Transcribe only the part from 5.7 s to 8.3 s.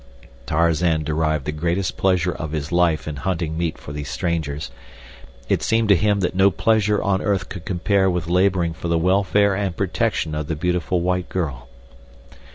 to him that no pleasure on earth could compare with